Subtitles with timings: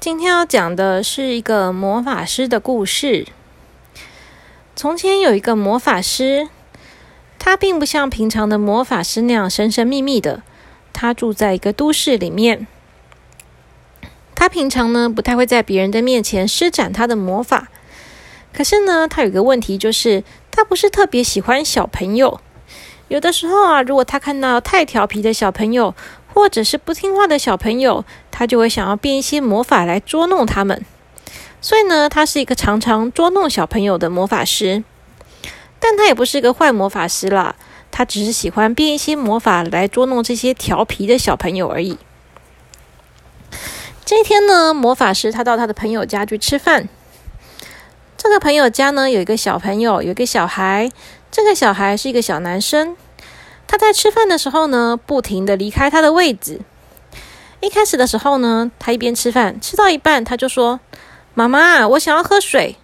[0.00, 3.26] 今天要讲的是一个魔法师的故事。
[4.74, 6.48] 从前有一个魔法师，
[7.38, 10.42] 他并不像平常的魔法师那样神神秘秘的。
[10.94, 12.66] 他住在一个都市里面。
[14.34, 17.68] 他平常呢不太会在别人的面前施展他的魔法。
[18.54, 22.40] 可是呢，他有个问题，就是他不是特别喜欢小朋友。
[23.08, 25.94] 有的时候啊，如果他看到太调皮的小朋友，
[26.32, 30.84] 或者是不听话的小朋友，他就会想要变一些魔法来捉弄他们。
[31.60, 34.82] 所以呢，他是一个常常捉弄小朋友的魔法师。
[35.78, 37.54] 但他也不是一个坏魔法师啦，
[37.90, 41.96] 他只是喜欢变一些魔法来捉弄这些调皮的小朋友而已。
[44.04, 46.88] 这一天呢，魔法师他到他的朋友家去吃饭。
[48.16, 50.90] 这个朋友家呢，有一个小朋友，有一个小孩。
[51.30, 52.96] 这个小孩是一个小男生。
[53.70, 56.60] 他在吃饭的时候呢，不停的离开他的位置。
[57.60, 60.80] 一开始的时候呢，他一边吃饭，吃到一半，他就说
[61.34, 62.74] ：“妈妈，我想要喝水。”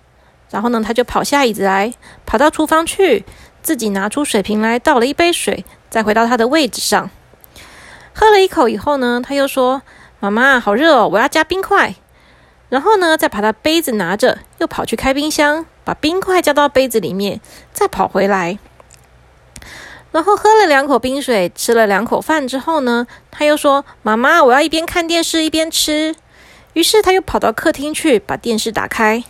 [0.48, 1.92] 然后呢，他就跑下椅子来，
[2.24, 3.24] 跑到厨房去，
[3.64, 7.11] 自己拿出水瓶来倒了一杯水，再回到他的位置上，
[8.14, 9.83] 喝了一口以后呢，他又说
[10.20, 11.96] ：“妈妈，好热哦，我要加冰块。”
[12.70, 17.41] 然后呢，再把他杯子拿着，又跑去开冰箱，把冰块加到杯子里面，
[17.72, 18.61] 再跑回来。
[20.17, 26.17] 然后喝了两口冰水，吃了两口饭之后呢，他又说：“妈妈，我要一边看电视一边吃。”
[26.73, 29.23] 于是他又跑到客厅去，把电视打开，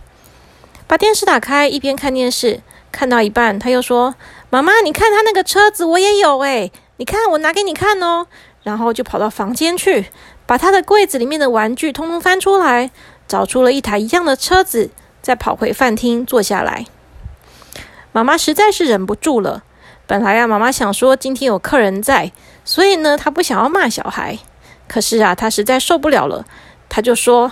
[0.87, 2.61] 把电视打开，一边看电视，
[2.93, 4.15] 看到一半，他又说
[4.49, 8.29] ：“妈妈，你看他那个车子，我也有诶，你看我拿给你看哦。”
[8.63, 10.07] 然后就跑到房间去，
[10.47, 12.93] 把他的柜子里面的玩具通通翻出来，
[13.27, 14.91] 找出了一台一样的车子，
[15.21, 16.87] 再跑回饭厅坐下来。
[18.13, 19.65] 妈妈实在是忍不住了。
[20.09, 22.31] 本来啊，妈妈想说今天有客人在，
[22.65, 24.39] 所以呢，她不想要骂小孩。
[24.87, 26.47] 可是啊，她实在受不了了，
[26.89, 27.51] 她就说：“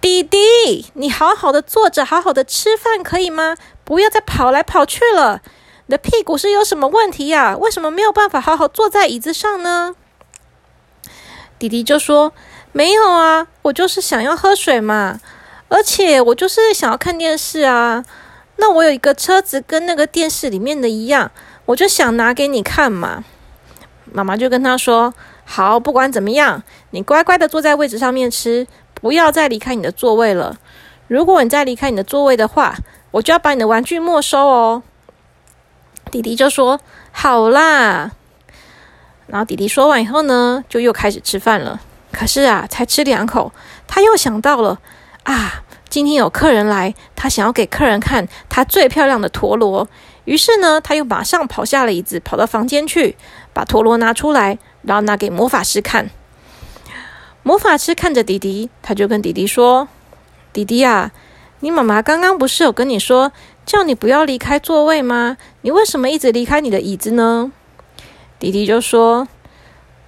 [0.00, 3.56] 弟弟，你好好的坐着，好好的吃饭，可以吗？
[3.82, 5.42] 不要再跑来跑去了。
[5.86, 7.56] 你的屁股是有什么问题呀？
[7.56, 9.96] 为什么没有办法好好坐在椅子上呢？”
[11.58, 12.32] 弟弟就说
[12.70, 15.18] ：“没有啊，我就是想要喝水嘛，
[15.66, 18.04] 而且我就是想要看电视啊。
[18.58, 21.32] 那我有一个车子，跟那个电视里面的一样。”
[21.66, 23.24] 我就想拿给你看嘛，
[24.12, 25.12] 妈妈就跟他说
[25.44, 30.58] ：“好，不管怎么样，你乖乖的坐在位置上面吃，不要再离开你的座位了。
[31.08, 32.76] 如果你再离开你的座位的话，
[33.10, 34.82] 我就要把你的玩具没收哦。”
[36.10, 38.12] 弟弟就说：“好啦。”
[39.26, 41.80] 然后弟弟说完以后呢，就又开始吃饭了。
[42.12, 43.52] 可是啊，才吃两口，
[43.88, 44.78] 他又想到了
[45.24, 49.88] 啊，今天有客人来，他想要给客人看他最漂亮的陀螺。
[50.26, 53.16] 于是呢，他又马上跑下了椅子，跑到房间去，
[53.52, 56.10] 把陀螺拿出来，然后拿给魔法师看。
[57.44, 59.86] 魔法师看着弟弟，他就跟弟弟说
[60.52, 61.12] ：“弟弟啊，
[61.60, 63.30] 你妈妈刚刚不是有跟你说，
[63.64, 65.36] 叫你不要离开座位吗？
[65.60, 67.52] 你为什么一直离开你的椅子呢？”
[68.40, 69.28] 弟弟就说：“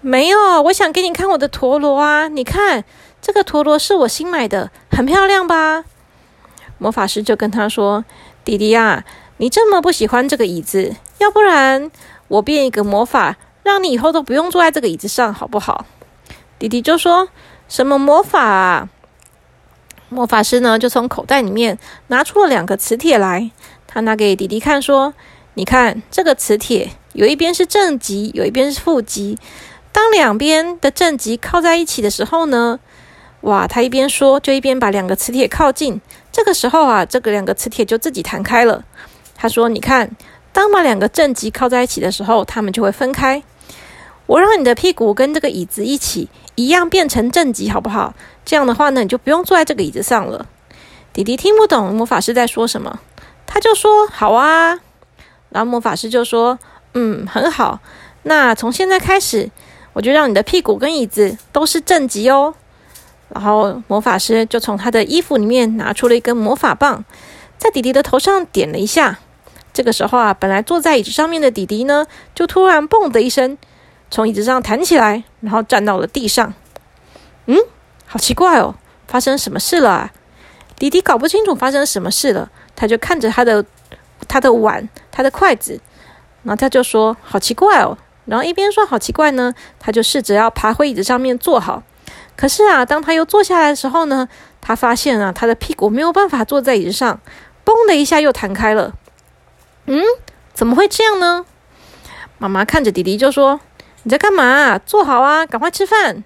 [0.02, 2.26] 没有，我想给你看我的陀螺啊！
[2.26, 2.82] 你看，
[3.22, 5.84] 这个陀螺是我新买的，很漂亮吧？”
[6.78, 8.04] 魔法师就跟他说
[8.44, 9.04] ：“弟弟啊。”
[9.38, 11.90] 你这么不喜欢这个椅子，要不然
[12.26, 15.86] 我变一个魔法，让你以后都不用坐在这个椅子上，好不好？
[16.58, 17.28] 弟弟就说
[17.68, 18.88] ：“什么魔法啊？”
[20.10, 21.78] 魔法师呢，就从口袋里面
[22.08, 23.52] 拿出了两个磁铁来，
[23.86, 25.14] 他拿给弟弟看，说
[25.54, 29.38] ：“你看这个磁铁，有一边是正极，有一边是负极。
[29.92, 32.80] 当两边的正极靠在一起的时候呢，
[33.42, 33.68] 哇！
[33.68, 36.00] 他一边说，就一边把两个磁铁靠近。
[36.32, 38.84] 这个时候啊，这个两个磁铁就自己弹开了。”
[39.40, 40.10] 他说：“你看，
[40.52, 43.42] 当把两个正极靠在一起的时候，它们就会分开。
[44.26, 48.12] 我让你的屁股跟这个椅子一起一样变成正极，好不好？
[48.44, 50.44] 这样的话呢，你就不用坐在这个椅子上了。”
[51.14, 52.98] 弟弟听不懂魔法师在说什么，
[53.46, 54.80] 他就说：“好啊。”
[55.50, 56.58] 然后魔法师就说
[56.94, 57.78] ：“嗯，很好。
[58.24, 59.50] 那从现在开始，
[59.92, 62.54] 我就让你的屁股跟椅子都是正极哦。”
[63.30, 67.04] 然后魔法师就从他的衣服里面拿出了一根魔法棒，
[67.56, 69.18] 在弟弟的头上点了一下。
[69.78, 72.04] 这个时候啊，本来坐在椅子上面的弟弟呢，
[72.34, 73.56] 就突然“嘣”的一声，
[74.10, 76.52] 从椅子上弹起来，然后站到了地上。
[77.46, 77.56] 嗯，
[78.04, 78.74] 好奇怪哦，
[79.06, 80.10] 发生什么事了啊？
[80.74, 83.64] 弟弟搞不清楚发生什么事了，他就看着他的
[84.26, 85.80] 他的碗、他的筷子，
[86.42, 87.96] 然后他就说：“好奇怪哦。”
[88.26, 91.84] 然后一边说“好奇怪”呢，他就试着要爬回椅子上面坐好。
[92.34, 94.28] 可是啊，当他又坐下来的时候呢，
[94.60, 97.20] 他发现啊，他的屁股没有办法坐在椅子上
[97.64, 98.92] ，“嘣”的一下又弹开了。
[99.90, 100.02] 嗯，
[100.52, 101.46] 怎么会这样呢？
[102.36, 103.58] 妈妈看着弟弟就说
[104.04, 104.78] ：“你在干嘛？
[104.78, 106.22] 坐好啊，赶快吃饭。”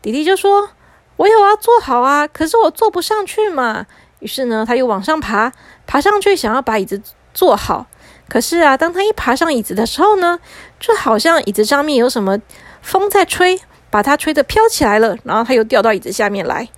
[0.00, 0.70] 弟弟就说
[1.16, 3.84] ：“我有要坐好啊，可是我坐不上去嘛。
[4.20, 5.52] 于是呢，他又往上爬，
[5.86, 7.02] 爬上去想要把椅子
[7.34, 7.86] 坐好。
[8.30, 10.40] 可是啊，当他一爬上椅子的时候呢，
[10.80, 12.38] 就好像椅子上面有什么
[12.80, 13.60] 风在吹，
[13.90, 15.18] 把他吹得飘起来了。
[15.22, 16.70] 然后他又掉到椅子下面来。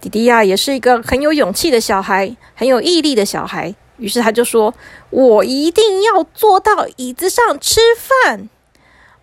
[0.00, 3.76] 弟弟呀，也是一个很有勇气的小孩，很有毅力的小孩。
[3.98, 4.74] 于是他就说
[5.10, 7.80] ：“我一定要坐到椅子上吃
[8.24, 8.48] 饭。”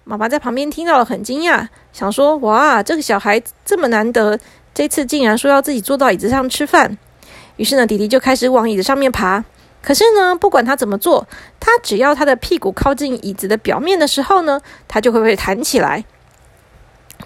[0.06, 4.38] 妈妈在旁边听到了，很惊讶，想说：“哇，这个小孩这么难得，
[4.74, 6.98] 这次竟然说要自己坐到椅子上吃饭。”
[7.58, 9.46] 于是呢，弟弟就开始往椅子上面爬。
[9.82, 11.28] 可是呢，不管他怎么做，
[11.60, 16.04] 他只要他的屁股靠近椅子的表面的时候呢，他就会被弹起来。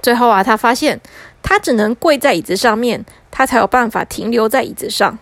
[0.02, 1.00] 最后啊，他发现
[1.42, 5.18] 他只能跪在椅子上面，他才有办法停留在椅子上。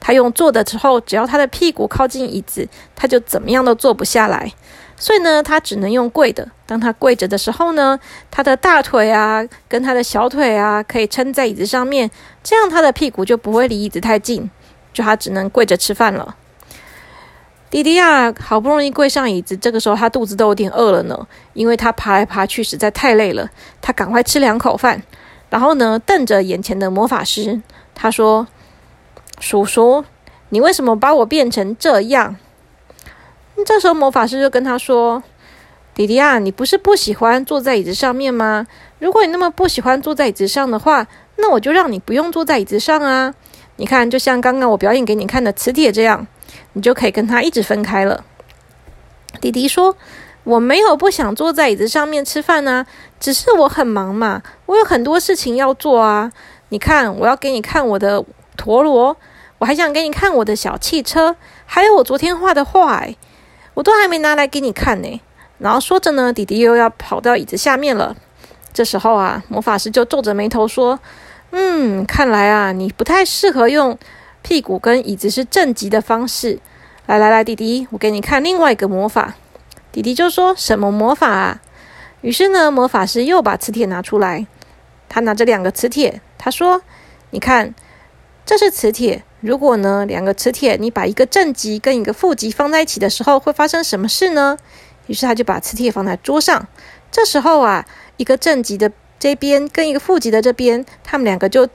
[0.00, 4.52] 他用坐的时候，只要他的屁股靠近椅子，他就怎么样都坐不下来。
[4.96, 6.48] 所以呢，他只能用跪的。
[6.66, 7.98] 当他跪着的时候呢，
[8.30, 12.10] 他的大腿啊跟他的小腿啊可以撑在椅子上面，
[12.42, 14.50] 这样他的屁股就不会离椅子太近。
[14.92, 16.34] 就他只能跪着吃饭了。
[17.70, 23.48] 迪迪亚，好不容易跪上椅子，这个时候他肚子都有点饿了呢，因为他爬来爬去实在太累了。
[23.80, 25.00] 他赶快吃两口饭，
[25.50, 27.60] 然后呢，瞪着眼前的魔法师，
[27.94, 28.48] 他说
[29.40, 30.04] ：“叔叔，
[30.48, 32.36] 你为什么把我变成这样？”
[33.66, 35.22] 这时候魔法师就跟他说
[35.94, 38.66] ：“弟弟啊，你不是不喜欢坐在椅子上面吗？
[38.98, 41.06] 如果你那么不喜欢坐在椅子上的话，
[41.36, 43.34] 那我就让你不用坐在椅子上啊。
[43.76, 46.26] 你看，就像刚刚我表演给你看的磁铁这样。”
[46.72, 48.24] 你就可以跟他一直分开了。
[49.40, 49.96] 弟弟说
[50.44, 52.86] ：“我没有不想坐在椅子上面吃饭呢，
[53.18, 56.32] 只是我很忙嘛，我有很多事情要做啊。
[56.68, 58.24] 你看，我要给你看我的
[58.58, 59.16] 陀螺，
[59.56, 63.06] 我还想给你看我的小汽车，还有我昨天画的画，
[63.72, 65.22] 我都还没拿来给你看呢。”
[65.58, 68.14] 然后说着呢，弟弟又要跑到椅子下面了。
[68.72, 71.00] 这时候啊，魔法师就皱着眉头说
[71.50, 73.98] ：“嗯，看来啊，你不太适合用。”
[74.42, 76.60] 屁股跟椅子是正极的方式。
[77.06, 79.34] 来来来，弟弟，我给你看另外一个魔法。
[79.90, 81.60] 弟弟就说：“什么魔法啊？”
[82.20, 84.46] 于是呢，魔法师又把磁铁拿出来。
[85.08, 86.82] 他拿着两个磁铁，他说
[87.30, 87.74] ：“你看，
[88.48, 89.22] 这是磁铁。
[89.40, 94.56] 如果呢，两个磁铁你把一个正极跟一个负极放在一起的时候，会发生什么事呢？”
[95.06, 96.66] 于是他就把磁铁放在桌上。
[97.12, 97.84] 这时候啊，
[98.16, 101.68] 一个正极的这边跟一个负极的这边，他们两个就。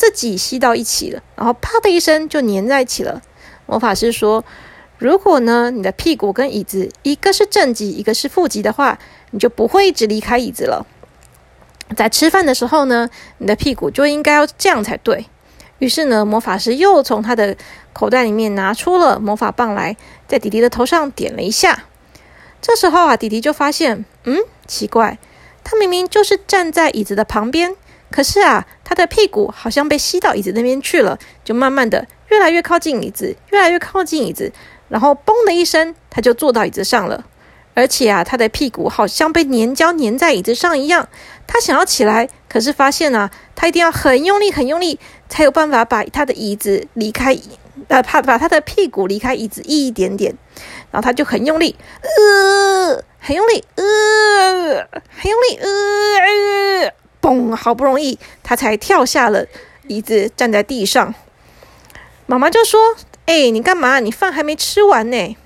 [0.00, 3.20] 自己吸到一起了，然后啪的一声就粘在一起了。
[3.66, 4.44] 魔法师说
[4.96, 8.96] ：“如果呢，你的屁股跟椅子一个是正极，一个是负极的话，
[9.32, 10.86] 你就不会一直离开椅子了。
[11.96, 15.26] 在吃饭的时候呢，你的屁股就应该要这样才对。”
[15.78, 17.56] 于是呢，魔法师又从他的
[17.92, 19.96] 口袋里面拿出了魔法棒来，
[20.26, 21.84] 在弟弟的头上点了一下。
[22.60, 25.18] 这时候啊，弟弟就发现，嗯，奇怪，
[25.62, 27.76] 他明明就是站在椅子的旁边。
[28.10, 34.50] 可是啊，他的屁股好像被吸到椅子那边去了，就慢慢的越来越靠近椅子，越来越靠近椅子，
[34.88, 37.24] 然后嘣的一声，他就坐到椅子上了。
[37.74, 41.08] 而且啊，他的屁股好像被粘胶粘在椅子上一样。
[41.48, 47.36] 他想要起来，可是发现啊，他一定要很用力、很用力，才有办法把他的椅子离开，
[47.88, 50.36] 呃，怕把他的屁股离开椅子一点点。
[50.90, 56.92] 然后他就很用力，呃，很用力，呃，很用力，呃。
[57.20, 57.56] 嘣！
[57.56, 59.44] 好不容易，他才跳下了
[59.88, 61.12] 椅子，站在地上。
[62.26, 62.94] 妈妈就说
[63.26, 63.98] ：“哎，你干嘛？
[63.98, 65.36] 你饭还没吃完呢。”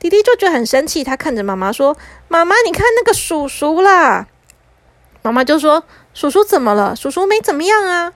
[0.00, 1.96] 弟弟就觉得很生气，他看着妈妈说
[2.28, 4.26] ：“妈妈，你看那个叔叔啦。”
[5.24, 6.94] 妈妈就说：“叔叔怎么了？
[6.94, 8.12] 叔叔没怎么样啊。”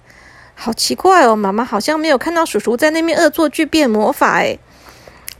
[0.54, 4.40] 好奇怪哦，妈妈好像没有看到叔叔在那边恶作剧变魔法。
[4.40, 4.58] 哎，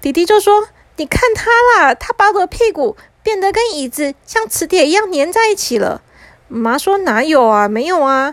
[0.01, 6.01] 弟弟就说：“你看他啦，他把我的屁股变得跟椅子像磁铁一样粘在一起了。”
[6.49, 8.33] 妈妈说：“哪有啊，没有啊。”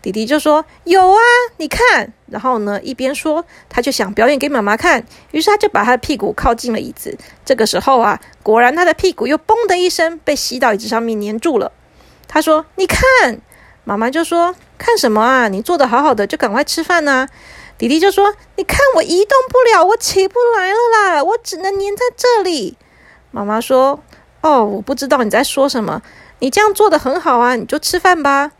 [0.00, 1.18] 弟弟就说：“有啊，
[1.58, 5.04] 你看。”然后呢，一边说，他就想表演给妈妈看。
[5.32, 7.18] 于是他就把他的屁股靠近了椅子。
[7.44, 11.72] 这个时候啊，果然他的屁股又“嘣”的一声被吸到椅子上面粘住了。
[12.32, 13.02] 他说：“你看。”
[13.82, 15.48] 妈妈就说：“看什么啊？
[15.48, 17.26] 你坐的好好的，就赶快吃饭呐。”
[17.76, 22.78] 弟弟就说：“你看我移动不了，我起不来了啦，我只能粘在这里。”
[23.32, 24.00] 妈妈说
[24.42, 26.02] ：“哦，我不知道你在说什么。”
[26.38, 28.52] 你这样做的很好啊，你就吃饭吧。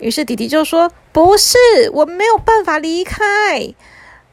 [0.00, 1.56] 于是弟弟就说：“不是，
[1.92, 3.72] 我没有办法离开。”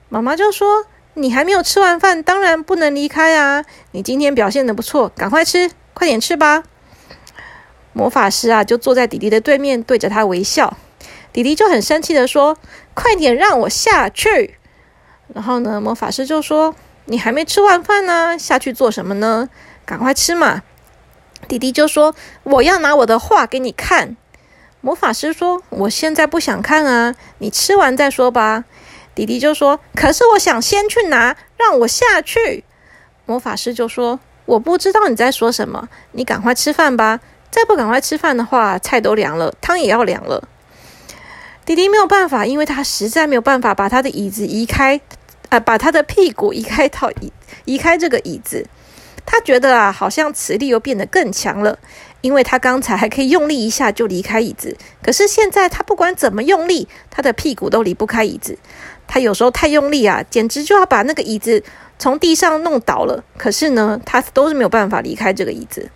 [0.10, 3.64] 妈妈就说：“你还没有吃完饭，当然不能离开啊！
[3.92, 6.64] 你今天表现的不错，赶快吃，快点吃吧。”
[7.94, 10.76] 魔法师啊，就坐在弟弟的对面，对着他微笑。
[11.32, 12.58] 弟弟就很生气的说
[12.94, 14.58] ：“快点让我下去！”
[15.34, 19.50] 然后呢，魔法师就说：“你还没吃完饭呢，下去做什么呢？
[19.86, 20.62] 赶快吃嘛！”
[21.48, 24.16] 弟弟就说：“我要拿我的画给你看。”
[24.82, 28.66] 魔法师说：“我现在不想看啊，你吃完再说吧。”
[29.16, 32.64] 弟弟就说：“可是我想先去拿，让我下去。”
[33.26, 37.20] 魔法师就说：“我不知道你在说什么，你赶快吃饭吧。
[37.54, 40.50] 再不赶快吃饭的话，菜都凉了，汤也要凉了。”
[41.64, 45.00] 弟弟没有办法，因为他实在没有办法把他的椅子移开，
[45.50, 47.32] 啊，把他的屁股移开到移
[47.66, 48.66] 移开这个椅子。
[49.24, 51.78] 他觉得啊，好像磁力又变得更强了，
[52.22, 58.58] 因为他刚才还可以用力一下就离开椅子，可是现在他不管怎么用力，他的屁股都离不开椅子。
[59.08, 61.64] 他有时候太用力啊，简直就要把那个椅子
[62.00, 63.24] 从地上弄倒了。
[63.38, 65.90] 可是呢，他都是没有办法离开这个椅子。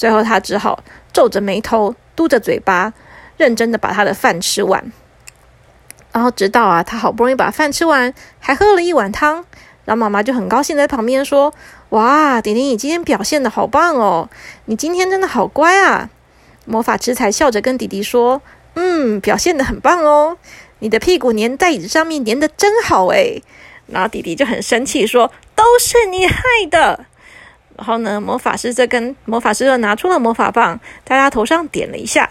[0.00, 2.94] 最后，他只好皱着眉头，嘟着嘴巴。
[3.36, 4.92] 认真的把他的饭吃完，
[6.12, 9.44] 然后直到啊，他好不容易把饭吃完，还喝了一碗汤，
[9.86, 11.52] 然后妈妈就很高兴在旁边说
[11.88, 14.28] ：“哇，点点，你今天表现的好棒哦，
[14.66, 16.10] 你今天真的好乖啊！”
[16.66, 18.42] 魔法师才笑着跟弟弟说
[18.76, 20.36] ：“嗯，表现的很棒哦，
[20.80, 23.42] 你的屁股粘在椅子上面粘的真好诶。”
[23.88, 27.06] 然后弟弟就很生气说：“都是你害的！”
[27.80, 32.28] 然后呢，魔法师这跟魔法师又拿出了魔法棒，在他头上点了一下。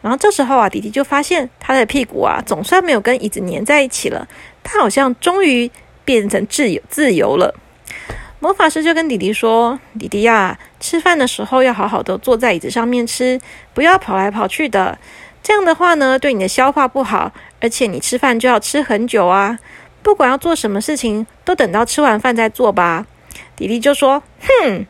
[0.00, 4.26] 然后这时候啊，弟弟就发现他的屁股啊，总算没有跟椅子粘在一起了。
[4.64, 5.70] 他好像终于
[6.04, 7.54] 变成自由自由了。
[8.40, 13.40] 魔法师就跟弟弟说：“弟弟呀，吃饭的时候要好好的坐在椅子上面吃，
[13.72, 14.98] 不要跑来跑去的。
[15.44, 19.56] 这样的话呢，对你的消化不好，而且你吃饭就要吃很久啊。
[20.02, 23.06] 不管要做什么事情，都等到吃完饭再做吧。”
[23.62, 24.86] 弟弟就说：“哼。”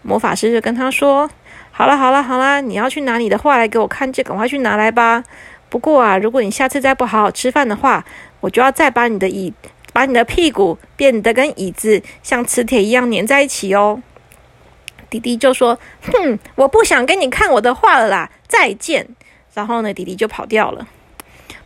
[0.00, 1.30] 魔法师就跟他说。
[1.70, 5.22] 好了好了好了，你要去拿你的画来给我看，就赶快去拿来吧。
[5.68, 8.04] 不过啊，如果你下次再不好好吃饭的话，
[8.40, 9.52] 我就要再把你的椅，
[9.92, 14.02] 把你的屁股变得跟椅子像磁铁一样粘在一起哦。
[15.10, 19.06] 弟弟就说：“哼，我不想给你看我的画了啦，再见。”
[19.52, 20.88] 然后呢，弟弟就跑掉了。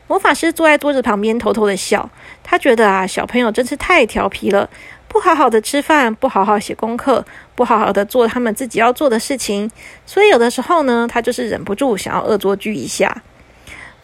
[0.07, 2.11] 魔法师坐在桌子旁边偷偷的笑，
[2.43, 4.69] 他觉得啊，小朋友真是太调皮了。
[5.14, 9.71] 不好好的吃饭，不好好写功课，不好好的做他们自己要做的事情，
[10.04, 13.23] 所以有的时候呢，他就是忍不住想要恶作剧一下。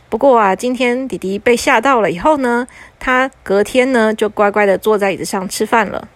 [0.08, 2.64] 不过啊，今天弟弟被吓到了以后呢，
[3.00, 6.06] 他隔天呢就乖乖的坐在椅子上吃饭了。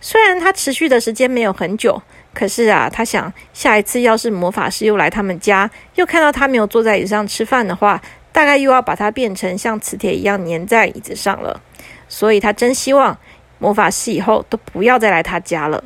[0.00, 2.02] 虽然他持续的时间没有很久，
[2.34, 8.02] 可是啊，他想下一次要是魔法师又来他们家，又看到他没有坐在椅子上吃饭的话，
[8.32, 11.60] 大概又要把他变成像磁铁一样粘在椅子上了。
[12.08, 13.16] 所以他真希望。
[13.60, 15.84] 魔法师以后都不要再来他家了。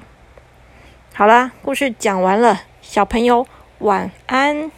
[1.13, 3.47] 好啦，故事讲完了，小朋友
[3.81, 4.71] 晚安。